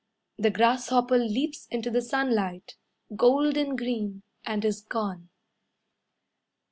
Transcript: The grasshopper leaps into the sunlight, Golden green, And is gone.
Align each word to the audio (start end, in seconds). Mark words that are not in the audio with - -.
The 0.39 0.49
grasshopper 0.49 1.19
leaps 1.19 1.67
into 1.69 1.91
the 1.91 2.01
sunlight, 2.01 2.75
Golden 3.15 3.75
green, 3.75 4.23
And 4.43 4.65
is 4.65 4.81
gone. 4.81 5.29